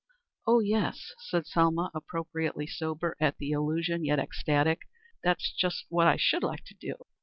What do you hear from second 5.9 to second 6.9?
I should like to